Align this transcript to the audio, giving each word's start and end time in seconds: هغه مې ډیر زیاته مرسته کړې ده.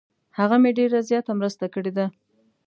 هغه 0.37 0.55
مې 0.61 0.71
ډیر 0.77 0.89
زیاته 1.09 1.31
مرسته 1.39 1.65
کړې 1.73 1.91
ده. 1.97 2.05